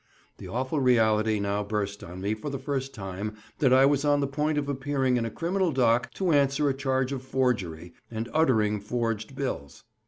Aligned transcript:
The 0.39 0.47
awful 0.47 0.79
reality 0.79 1.39
now 1.39 1.63
burst 1.63 2.03
on 2.03 2.21
me 2.21 2.33
for 2.33 2.49
the 2.49 2.57
first 2.57 2.91
time 2.91 3.35
that 3.59 3.71
I 3.71 3.85
was 3.85 4.03
on 4.03 4.19
the 4.19 4.25
point 4.25 4.57
of 4.57 4.67
appearing 4.67 5.15
in 5.17 5.25
a 5.25 5.29
criminal 5.29 5.71
dock 5.71 6.11
to 6.15 6.31
answer 6.31 6.67
a 6.67 6.73
charge 6.73 7.11
of 7.11 7.21
forgery, 7.21 7.93
and 8.09 8.27
uttering 8.33 8.79
forged 8.79 9.35
bills. 9.35 9.83